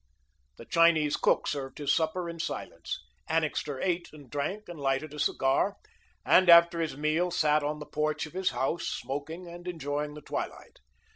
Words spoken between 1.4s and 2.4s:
served his supper in